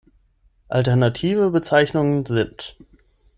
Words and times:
Alternative 0.71 1.51
Bezeichnungen 1.51 2.25
sind 2.25 2.75